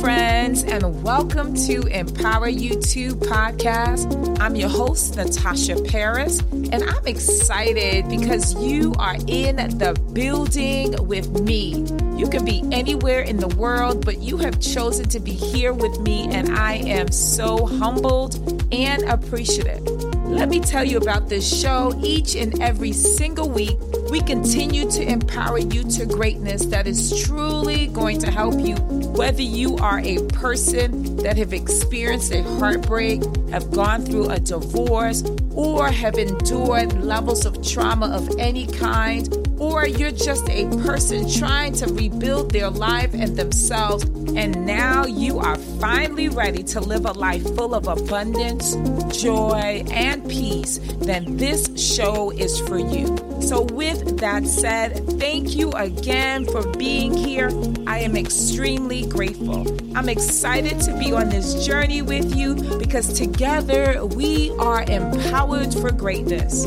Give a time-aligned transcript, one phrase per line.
[0.00, 4.38] friends, and welcome to Empower U2 podcast.
[4.38, 11.40] I'm your host, Natasha Parris, and I'm excited because you are in the building with
[11.40, 11.86] me.
[12.16, 15.98] You can be anywhere in the world, but you have chosen to be here with
[16.00, 18.36] me, and I am so humbled
[18.70, 19.82] and appreciative.
[20.26, 21.98] Let me tell you about this show.
[22.02, 23.78] Each and every single week,
[24.10, 28.76] we continue to empower you to greatness that is truly going to help you,
[29.12, 35.24] whether you are a person that have experienced a heartbreak, have gone through a divorce,
[35.52, 41.72] or have endured levels of trauma of any kind, or you're just a person trying
[41.74, 44.04] to rebuild their life and themselves,
[44.34, 48.76] and now you are finally ready to live a life full of abundance,
[49.16, 53.16] joy, and peace, then this show is for you.
[53.40, 57.50] So, with that said, thank you again for being here.
[57.86, 59.66] I am extremely grateful.
[59.96, 65.90] I'm excited to be on this journey with you because together we are empowered for
[65.90, 66.66] greatness.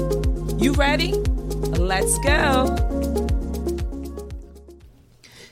[0.58, 1.14] You ready?
[1.92, 2.74] Let's go.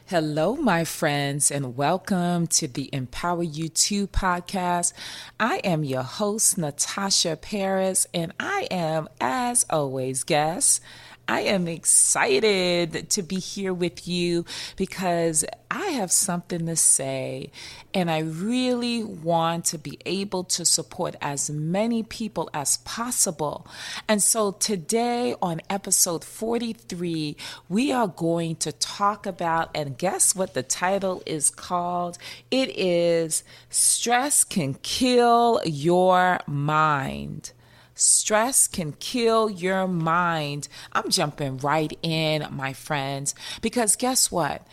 [0.06, 4.94] Hello, my friends, and welcome to the Empower U2 podcast.
[5.38, 10.82] I am your host, Natasha Parris, and I am, as always, guest
[11.30, 17.52] I am excited to be here with you because I have something to say
[17.94, 23.67] and I really want to be able to support as many people as possible.
[24.08, 27.38] And so today on episode 43,
[27.69, 32.17] we are going to talk about, and guess what the title is called?
[32.49, 37.52] It is Stress Can Kill Your Mind.
[38.00, 40.67] Stress can kill your mind.
[40.94, 44.66] I'm jumping right in, my friends, because guess what?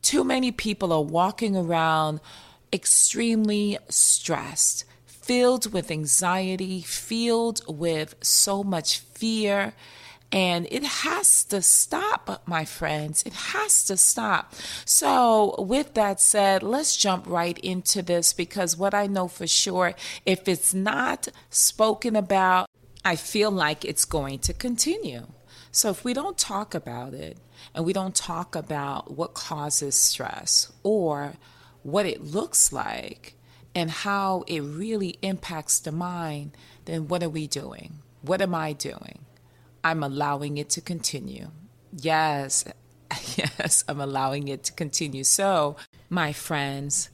[0.00, 2.20] Too many people are walking around
[2.72, 9.74] extremely stressed, filled with anxiety, filled with so much fear.
[10.32, 13.22] And it has to stop, my friends.
[13.24, 14.54] It has to stop.
[14.86, 19.94] So, with that said, let's jump right into this because what I know for sure,
[20.24, 22.70] if it's not spoken about,
[23.04, 25.26] I feel like it's going to continue.
[25.70, 27.36] So, if we don't talk about it
[27.74, 31.34] and we don't talk about what causes stress or
[31.82, 33.34] what it looks like
[33.74, 36.56] and how it really impacts the mind,
[36.86, 37.98] then what are we doing?
[38.22, 39.18] What am I doing?
[39.84, 41.48] I'm allowing it to continue.
[41.92, 42.64] Yes,
[43.36, 45.24] yes, I'm allowing it to continue.
[45.24, 45.76] So,
[46.08, 47.10] my friends,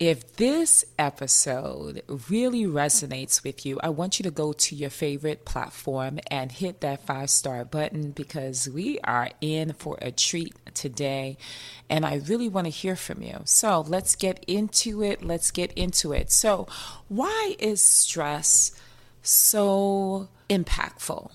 [0.00, 5.44] if this episode really resonates with you, I want you to go to your favorite
[5.44, 11.36] platform and hit that five star button because we are in for a treat today.
[11.90, 13.42] And I really want to hear from you.
[13.44, 15.22] So let's get into it.
[15.22, 16.32] Let's get into it.
[16.32, 16.66] So,
[17.08, 18.72] why is stress
[19.22, 21.30] so impactful?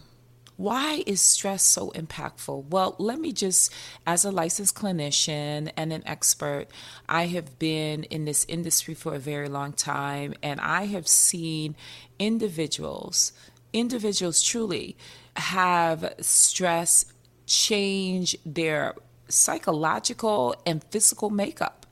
[0.57, 2.65] Why is stress so impactful?
[2.69, 3.73] Well, let me just,
[4.07, 6.67] as a licensed clinician and an expert,
[7.09, 11.75] I have been in this industry for a very long time, and I have seen
[12.19, 13.33] individuals,
[13.73, 14.95] individuals truly
[15.35, 17.05] have stress
[17.45, 18.95] change their
[19.27, 21.85] psychological and physical makeup.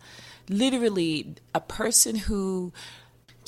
[0.47, 2.71] Literally, a person who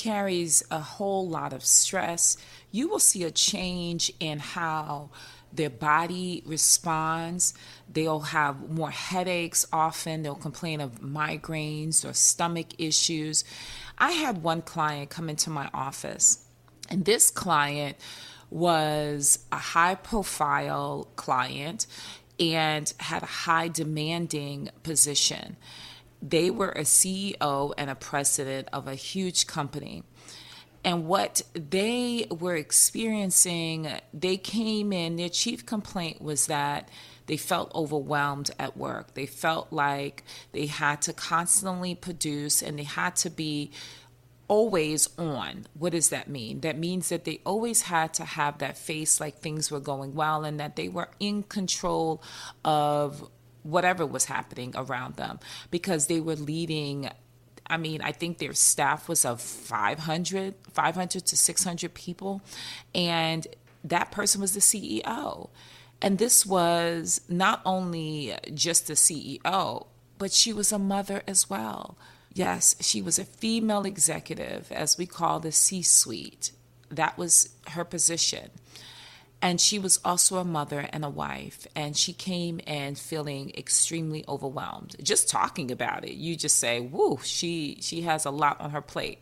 [0.05, 2.37] carries a whole lot of stress,
[2.69, 5.09] you will see a change in how
[5.51, 7.55] their body responds.
[7.91, 10.21] They'll have more headaches often.
[10.21, 13.43] They'll complain of migraines or stomach issues.
[13.97, 16.45] I had one client come into my office,
[16.87, 17.97] and this client
[18.51, 21.87] was a high profile client
[22.39, 25.57] and had a high demanding position.
[26.21, 30.03] They were a CEO and a president of a huge company.
[30.83, 36.89] And what they were experiencing, they came in, their chief complaint was that
[37.25, 39.15] they felt overwhelmed at work.
[39.15, 43.71] They felt like they had to constantly produce and they had to be
[44.47, 45.65] always on.
[45.73, 46.59] What does that mean?
[46.61, 50.43] That means that they always had to have that face like things were going well
[50.43, 52.21] and that they were in control
[52.63, 53.27] of
[53.65, 55.39] whatever was happening around them
[55.71, 57.09] because they were leading
[57.67, 62.43] I mean, I think their staff was of 500, 500 to 600 people,
[62.93, 63.47] and
[63.83, 65.49] that person was the CEO.
[65.99, 69.87] And this was not only just the CEO,
[70.19, 71.97] but she was a mother as well.
[72.33, 76.51] Yes, she was a female executive, as we call the C suite.
[76.91, 78.51] That was her position.
[79.45, 81.67] And she was also a mother and a wife.
[81.75, 84.95] And she came in feeling extremely overwhelmed.
[85.03, 88.81] Just talking about it, you just say, whoo, she, she has a lot on her
[88.81, 89.19] plate.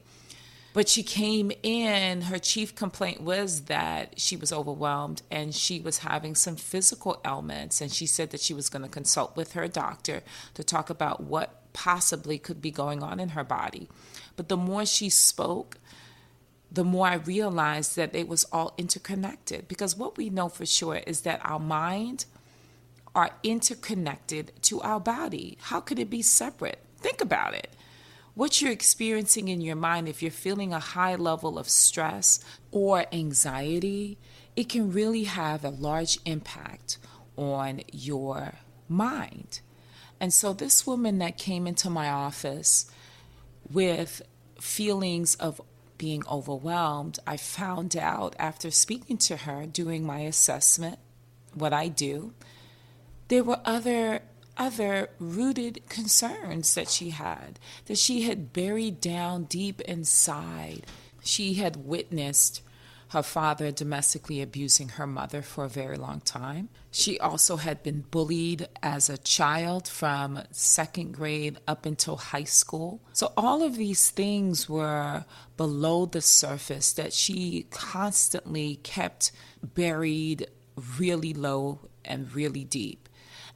[0.71, 5.97] But she came in, her chief complaint was that she was overwhelmed and she was
[5.97, 7.81] having some physical ailments.
[7.81, 10.23] And she said that she was going to consult with her doctor
[10.53, 13.89] to talk about what possibly could be going on in her body.
[14.37, 15.79] But the more she spoke,
[16.73, 19.67] the more I realized that it was all interconnected.
[19.67, 22.25] Because what we know for sure is that our mind
[23.13, 25.57] are interconnected to our body.
[25.61, 26.79] How could it be separate?
[26.97, 27.69] Think about it.
[28.33, 33.05] What you're experiencing in your mind, if you're feeling a high level of stress or
[33.13, 34.17] anxiety,
[34.55, 36.97] it can really have a large impact
[37.37, 38.53] on your
[38.89, 39.59] mind.
[40.19, 42.89] And so, this woman that came into my office
[43.69, 44.23] with
[44.59, 45.61] feelings of
[46.03, 51.00] being overwhelmed, I found out after speaking to her, doing my assessment,
[51.53, 52.33] what I do,
[53.29, 54.23] there were other
[54.57, 60.85] other rooted concerns that she had, that she had buried down deep inside.
[61.23, 62.61] She had witnessed
[63.13, 66.68] her father domestically abusing her mother for a very long time.
[66.89, 73.01] She also had been bullied as a child from second grade up until high school.
[73.13, 75.25] So, all of these things were
[75.57, 79.31] below the surface that she constantly kept
[79.62, 80.48] buried
[80.98, 83.07] really low and really deep.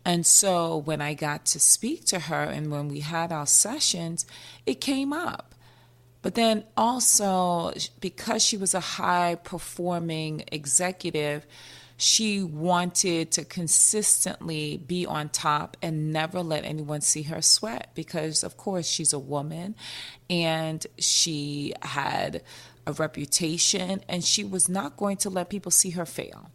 [0.06, 4.28] And so, when I got to speak to her and when we had our sessions,
[4.68, 5.56] it came up.
[6.22, 11.46] But then also, because she was a high performing executive,
[11.98, 18.44] she wanted to consistently be on top and never let anyone see her sweat because,
[18.44, 19.76] of course, she's a woman
[20.30, 22.44] and she had
[22.86, 26.52] a reputation and she was not going to let people see her fail.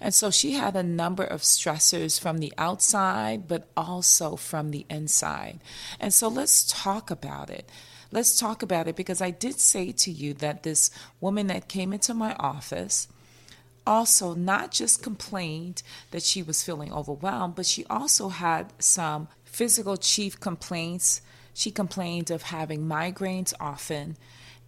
[0.00, 4.84] And so she had a number of stressors from the outside, but also from the
[4.90, 5.60] inside.
[5.98, 7.68] And so let's talk about it.
[8.14, 10.88] Let's talk about it because I did say to you that this
[11.20, 13.08] woman that came into my office
[13.84, 15.82] also not just complained
[16.12, 21.22] that she was feeling overwhelmed, but she also had some physical chief complaints.
[21.54, 24.16] She complained of having migraines often.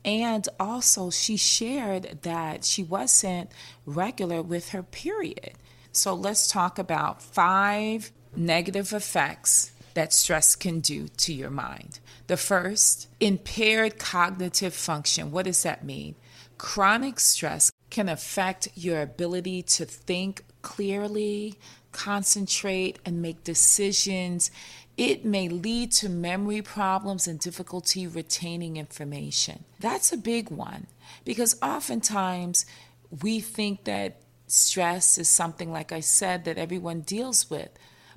[0.04, 3.52] And also, she shared that she wasn't
[3.84, 5.52] regular with her period.
[5.92, 12.00] So, let's talk about five negative effects that stress can do to your mind.
[12.26, 15.32] The first, impaired cognitive function.
[15.32, 16.14] What does that mean?
[16.58, 21.54] Chronic stress can affect your ability to think clearly,
[21.92, 24.50] concentrate, and make decisions.
[24.98, 29.64] It may lead to memory problems and difficulty retaining information.
[29.80, 30.88] That's a big one
[31.24, 32.66] because oftentimes
[33.22, 37.70] we think that stress is something, like I said, that everyone deals with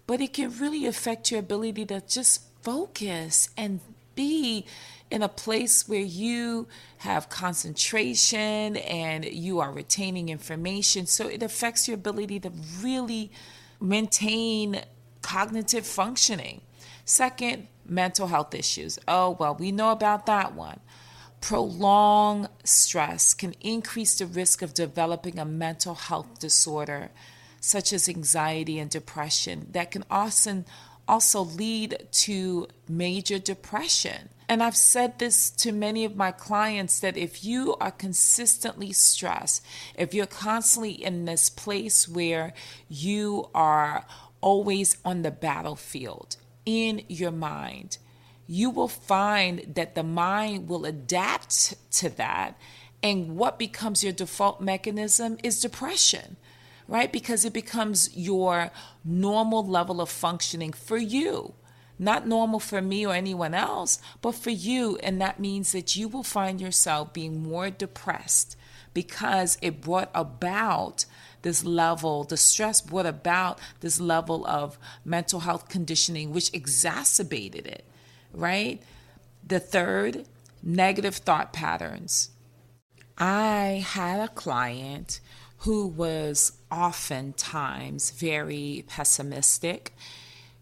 [0.10, 3.80] but it can really affect your ability to just focus and
[4.16, 4.66] be
[5.12, 6.68] in a place where you
[6.98, 11.06] have concentration and you are retaining information.
[11.06, 12.52] So it affects your ability to
[12.82, 13.30] really
[13.80, 14.82] maintain
[15.22, 16.62] cognitive functioning.
[17.06, 18.98] Second, mental health issues.
[19.08, 20.80] Oh, well, we know about that one.
[21.40, 27.12] Prolonged stress can increase the risk of developing a mental health disorder
[27.60, 30.66] such as anxiety and depression, that can often
[31.08, 34.30] also lead to major depression.
[34.48, 39.64] And I've said this to many of my clients that if you are consistently stressed,
[39.96, 42.54] if you're constantly in this place where
[42.88, 44.06] you are
[44.42, 47.98] always on the battlefield in your mind,
[48.48, 52.58] you will find that the mind will adapt to that.
[53.04, 56.38] And what becomes your default mechanism is depression
[56.90, 57.14] right?
[57.14, 58.72] Because it becomes your
[59.06, 61.54] normal level of functioning for you.
[62.00, 64.98] Not normal for me or anyone else, but for you.
[65.04, 68.56] And that means that you will find yourself being more depressed
[68.94, 71.06] because it brought about
[71.42, 77.86] this level, the stress brought about this level of mental health conditioning, which exacerbated it,
[78.34, 78.82] right?
[79.46, 80.26] The third,
[80.64, 82.32] negative thought patterns.
[83.20, 85.20] I had a client
[85.60, 89.94] who was oftentimes very pessimistic.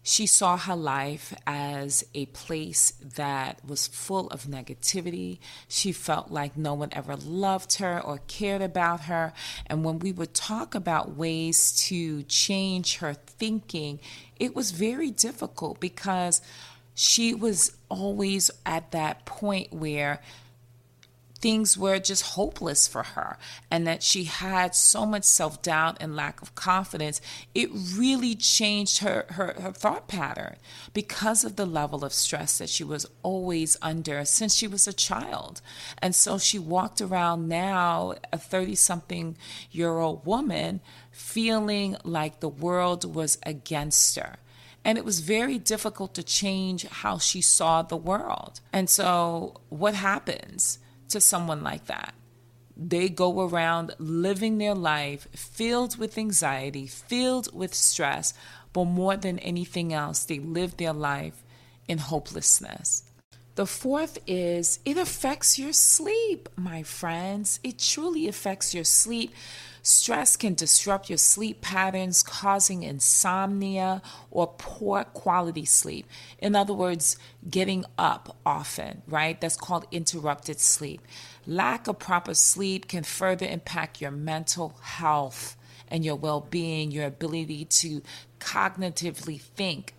[0.02, 5.38] She saw her life as a place that was full of negativity.
[5.68, 9.32] She felt like no one ever loved her or cared about her.
[9.66, 14.00] And when we would talk about ways to change her thinking,
[14.40, 16.40] it was very difficult because
[16.94, 20.20] she was always at that point where
[21.40, 23.38] things were just hopeless for her
[23.70, 27.20] and that she had so much self doubt and lack of confidence,
[27.54, 30.56] it really changed her, her, her thought pattern
[30.92, 34.92] because of the level of stress that she was always under since she was a
[34.92, 35.60] child.
[35.98, 39.36] And so she walked around now, a 30 something
[39.70, 40.80] year old woman,
[41.10, 44.36] feeling like the world was against her.
[44.84, 48.60] And it was very difficult to change how she saw the world.
[48.72, 50.78] And so, what happens?
[51.08, 52.14] To someone like that.
[52.76, 58.34] They go around living their life filled with anxiety, filled with stress,
[58.72, 61.42] but more than anything else, they live their life
[61.88, 63.02] in hopelessness.
[63.56, 67.58] The fourth is it affects your sleep, my friends.
[67.64, 69.32] It truly affects your sleep.
[69.88, 76.06] Stress can disrupt your sleep patterns, causing insomnia or poor quality sleep.
[76.38, 77.16] In other words,
[77.48, 79.40] getting up often, right?
[79.40, 81.00] That's called interrupted sleep.
[81.46, 85.56] Lack of proper sleep can further impact your mental health
[85.88, 88.02] and your well being, your ability to
[88.40, 89.94] cognitively think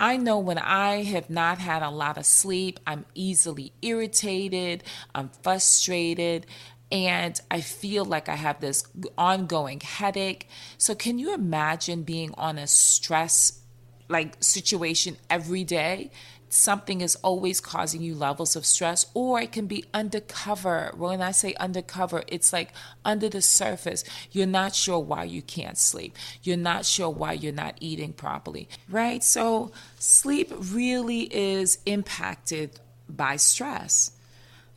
[0.00, 4.82] I know when I have not had a lot of sleep, I'm easily irritated,
[5.14, 6.46] I'm frustrated,
[6.92, 8.84] and I feel like I have this
[9.16, 10.48] ongoing headache.
[10.78, 13.60] So, can you imagine being on a stress
[14.08, 16.10] like situation every day?
[16.50, 20.92] something is always causing you levels of stress, or it can be undercover.
[20.96, 22.72] When I say undercover, it's like
[23.04, 24.04] under the surface.
[24.32, 26.16] You're not sure why you can't sleep.
[26.42, 29.22] You're not sure why you're not eating properly, right?
[29.24, 34.12] So, sleep really is impacted by stress.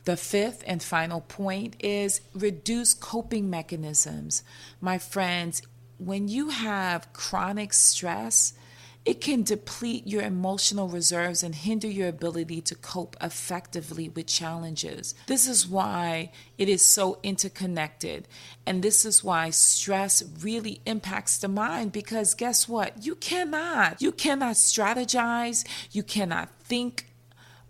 [0.04, 4.42] The fifth and final point is reduce coping mechanisms.
[4.80, 5.62] My friends,
[5.98, 8.52] when you have chronic stress,
[9.04, 15.14] it can deplete your emotional reserves and hinder your ability to cope effectively with challenges.
[15.26, 18.26] This is why it is so interconnected.
[18.66, 23.04] And this is why stress really impacts the mind because guess what?
[23.04, 24.00] You cannot.
[24.00, 25.66] You cannot strategize.
[25.92, 27.13] You cannot think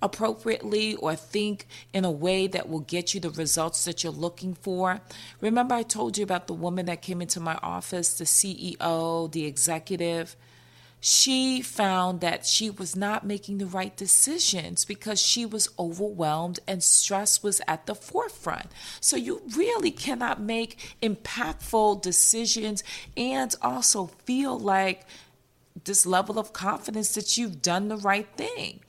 [0.04, 4.54] appropriately or think in a way that will get you the results that you're looking
[4.54, 5.00] for.
[5.40, 9.46] Remember, I told you about the woman that came into my office, the CEO, the
[9.46, 10.36] executive
[11.06, 16.82] she found that she was not making the right decisions because she was overwhelmed and
[16.82, 18.72] stress was at the forefront.
[19.00, 22.82] So you really cannot make impactful decisions
[23.18, 25.04] and also feel like
[25.84, 28.80] this level of confidence that you've done the right thing.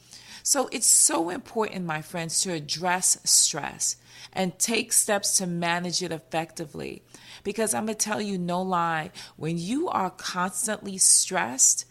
[0.46, 3.96] So it's so important, my friends, to address stress
[4.32, 7.02] and take steps to manage it effectively.
[7.44, 11.86] Because I'm going to tell you no lie, when you are constantly stressed,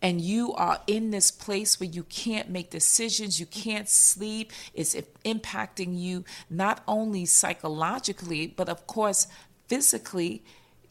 [0.00, 4.94] and you are in this place where you can't make decisions, you can't sleep, it's
[5.26, 9.26] impacting you not only psychologically, but of course,
[9.68, 10.42] physically,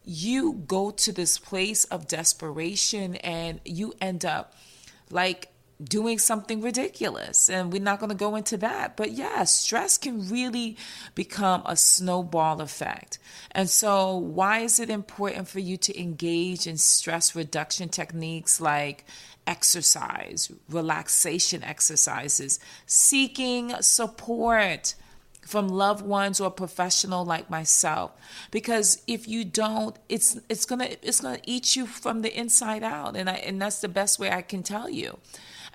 [0.05, 4.53] you go to this place of desperation and you end up
[5.09, 7.49] like doing something ridiculous.
[7.49, 8.97] And we're not going to go into that.
[8.97, 10.77] But yeah, stress can really
[11.15, 13.19] become a snowball effect.
[13.51, 19.05] And so, why is it important for you to engage in stress reduction techniques like
[19.45, 24.95] exercise, relaxation exercises, seeking support?
[25.45, 28.11] from loved ones or professional like myself
[28.49, 32.33] because if you don't it's it's going to it's going to eat you from the
[32.37, 35.19] inside out and I, and that's the best way I can tell you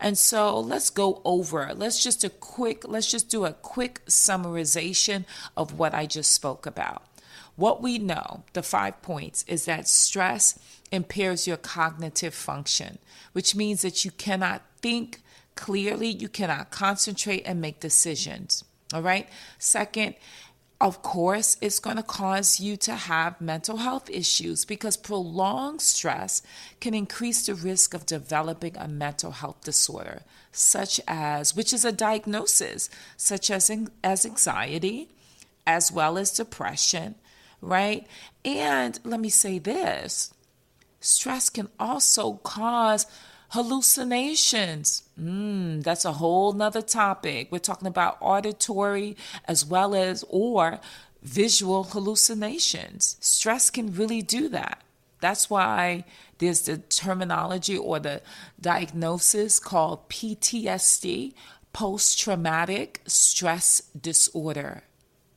[0.01, 1.73] and so let's go over.
[1.75, 5.25] Let's just a quick let's just do a quick summarization
[5.57, 7.03] of what I just spoke about.
[7.57, 10.59] What we know, the 5 points is that stress
[10.93, 12.99] impairs your cognitive function,
[13.33, 15.21] which means that you cannot think
[15.57, 18.63] clearly, you cannot concentrate and make decisions.
[18.95, 19.29] All right?
[19.59, 20.15] Second,
[20.81, 26.41] of course, it's going to cause you to have mental health issues because prolonged stress
[26.81, 31.91] can increase the risk of developing a mental health disorder, such as, which is a
[31.91, 33.73] diagnosis, such as,
[34.05, 35.09] as anxiety,
[35.67, 37.17] as well as depression,
[37.61, 38.07] right?
[38.45, 40.33] And let me say this
[41.01, 43.07] stress can also cause
[43.53, 45.05] Hallucinations.
[45.19, 47.49] Mm, that's a whole nother topic.
[47.51, 50.81] We're talking about auditory as well as or
[51.23, 53.17] visual hallucinations.
[53.21, 54.83] Stress can really do that.
[55.21, 56.05] That's why
[56.39, 58.21] there's the terminology or the
[58.61, 61.33] diagnosis called PTSD,
[61.73, 64.83] post traumatic stress disorder.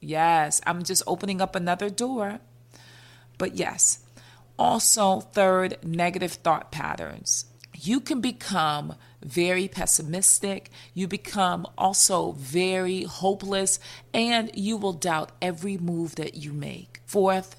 [0.01, 2.39] Yes, I'm just opening up another door.
[3.37, 3.99] But yes,
[4.59, 7.45] also, third, negative thought patterns
[7.81, 10.69] you can become very pessimistic.
[10.93, 13.79] You become also very hopeless,
[14.13, 17.01] and you will doubt every move that you make.
[17.05, 17.55] Fourth,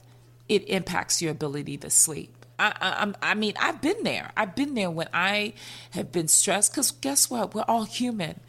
[0.49, 2.35] it impacts your ability to sleep.
[2.59, 4.31] I, I, I mean, I've been there.
[4.37, 5.55] I've been there when I
[5.91, 7.55] have been stressed because guess what?
[7.55, 8.41] We're all human.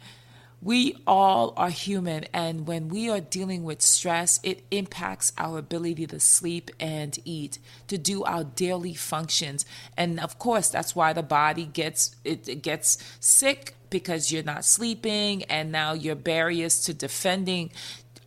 [0.64, 6.06] We all are human, and when we are dealing with stress, it impacts our ability
[6.06, 9.66] to sleep and eat, to do our daily functions.
[9.94, 15.42] And of course, that's why the body gets it, gets sick because you're not sleeping,
[15.44, 17.70] and now your barriers to defending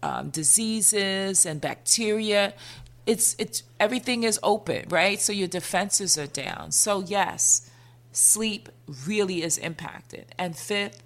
[0.03, 2.53] um, diseases and bacteria
[3.07, 5.19] it's it's everything is open, right?
[5.19, 6.71] So your defenses are down.
[6.71, 7.69] So yes,
[8.11, 8.69] sleep
[9.07, 10.25] really is impacted.
[10.37, 11.03] And fifth,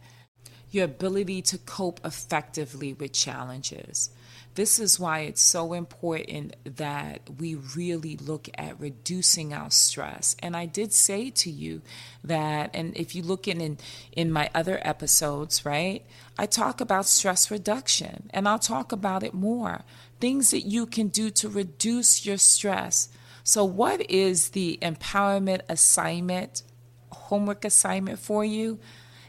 [0.72, 4.10] your ability to cope effectively with challenges.
[4.56, 10.36] This is why it's so important that we really look at reducing our stress.
[10.40, 11.82] And I did say to you
[12.24, 13.78] that, and if you look in, in,
[14.12, 16.06] in my other episodes, right,
[16.38, 19.84] I talk about stress reduction and I'll talk about it more.
[20.20, 23.08] Things that you can do to reduce your stress.
[23.44, 26.64] So, what is the empowerment assignment,
[27.10, 28.80] homework assignment for you?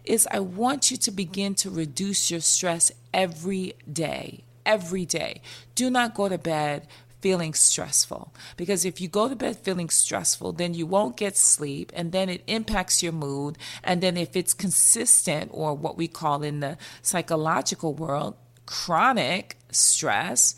[0.05, 5.41] Is I want you to begin to reduce your stress every day every day.
[5.75, 6.87] Do not go to bed
[7.21, 11.93] feeling stressful because if you go to bed feeling stressful then you won't get sleep
[11.95, 16.43] and then it impacts your mood and then if it's consistent or what we call
[16.43, 18.35] in the psychological world
[18.67, 20.57] chronic stress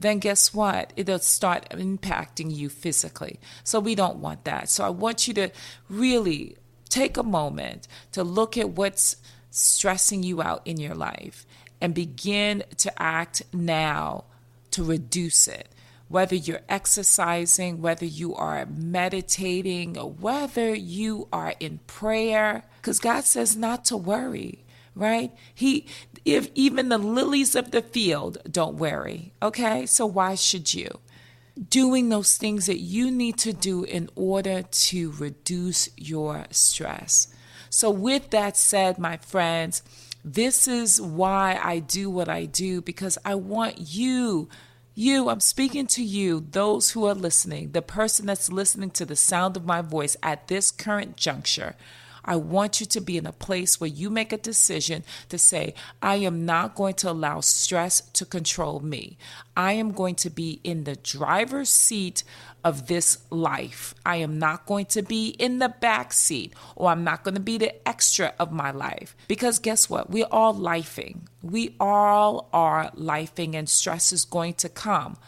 [0.00, 0.92] then guess what?
[0.96, 3.38] It'll start impacting you physically.
[3.62, 4.68] So we don't want that.
[4.68, 5.50] So I want you to
[5.88, 6.56] really
[6.94, 9.16] take a moment to look at what's
[9.50, 11.44] stressing you out in your life
[11.80, 14.24] and begin to act now
[14.70, 15.68] to reduce it.
[16.08, 23.24] Whether you're exercising, whether you are meditating, or whether you are in prayer, because God
[23.24, 25.32] says not to worry, right?
[25.52, 25.86] He,
[26.24, 29.86] if even the lilies of the field don't worry, okay?
[29.86, 31.00] So why should you?
[31.68, 37.28] Doing those things that you need to do in order to reduce your stress.
[37.70, 39.82] So, with that said, my friends,
[40.24, 44.48] this is why I do what I do because I want you,
[44.94, 49.16] you, I'm speaking to you, those who are listening, the person that's listening to the
[49.16, 51.76] sound of my voice at this current juncture.
[52.24, 55.74] I want you to be in a place where you make a decision to say,
[56.00, 59.18] I am not going to allow stress to control me.
[59.56, 62.24] I am going to be in the driver's seat
[62.64, 63.94] of this life.
[64.06, 67.40] I am not going to be in the back seat or I'm not going to
[67.40, 69.14] be the extra of my life.
[69.28, 70.10] Because guess what?
[70.10, 71.26] We're all lifing.
[71.42, 75.18] We all are lifing and stress is going to come.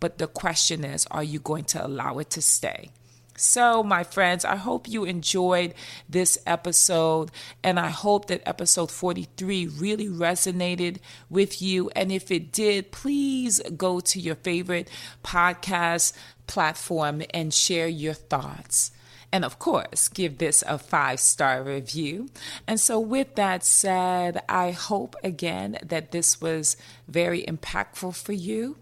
[0.00, 2.90] But the question is, are you going to allow it to stay?
[3.36, 5.74] So, my friends, I hope you enjoyed
[6.08, 7.30] this episode,
[7.62, 11.90] and I hope that episode 43 really resonated with you.
[11.94, 14.88] And if it did, please go to your favorite
[15.22, 16.14] podcast
[16.46, 18.90] platform and share your thoughts.
[19.32, 22.30] And of course, give this a five star review.
[22.66, 28.78] And so, with that said, I hope again that this was very impactful for you.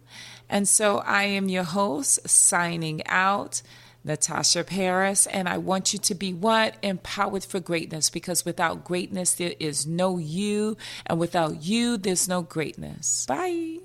[0.48, 3.62] And so, I am your host signing out.
[4.04, 6.76] Natasha Parris, and I want you to be what?
[6.82, 12.42] Empowered for greatness because without greatness, there is no you, and without you, there's no
[12.42, 13.24] greatness.
[13.26, 13.83] Bye.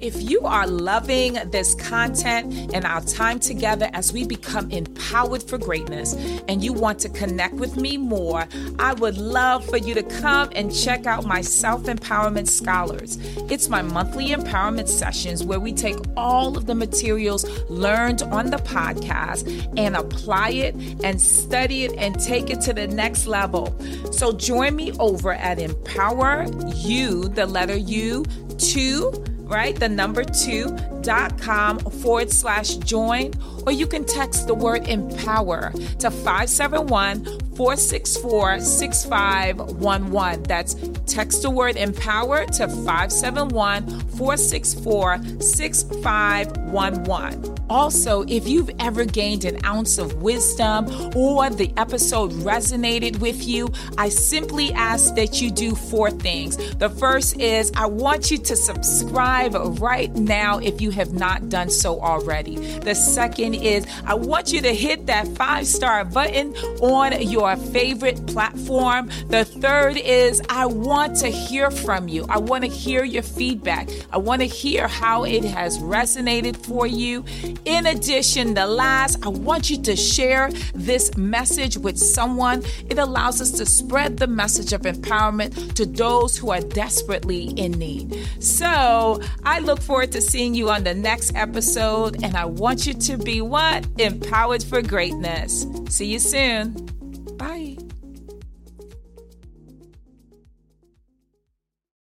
[0.00, 5.56] If you are loving this content and our time together as we become empowered for
[5.56, 6.14] greatness
[6.48, 8.48] and you want to connect with me more,
[8.80, 13.18] I would love for you to come and check out my Self Empowerment Scholars.
[13.48, 18.56] It's my monthly empowerment sessions where we take all of the materials learned on the
[18.56, 23.72] podcast and apply it and study it and take it to the next level.
[24.10, 28.24] So join me over at Empower You, the letter U,
[28.58, 29.74] 2 right?
[29.74, 33.32] The number two dot com forward slash join,
[33.66, 40.42] or you can text the word empower to 571 464 6511.
[40.44, 43.86] That's text the word empower to 571
[44.16, 47.54] 464 6511.
[47.70, 50.86] Also, if you've ever gained an ounce of wisdom
[51.16, 56.56] or the episode resonated with you, I simply ask that you do four things.
[56.74, 61.70] The first is I want you to subscribe right now if you have not done
[61.70, 62.56] so already.
[62.56, 67.56] The second is I want you to hit that five star button on your your
[67.56, 69.10] favorite platform.
[69.28, 72.26] The third is I want to hear from you.
[72.28, 73.88] I want to hear your feedback.
[74.12, 77.24] I want to hear how it has resonated for you.
[77.64, 82.62] In addition, the last, I want you to share this message with someone.
[82.88, 87.72] It allows us to spread the message of empowerment to those who are desperately in
[87.72, 88.26] need.
[88.40, 92.94] So I look forward to seeing you on the next episode, and I want you
[92.94, 93.86] to be what?
[93.98, 95.66] Empowered for greatness.
[95.88, 97.03] See you soon.
[97.38, 97.83] Bye.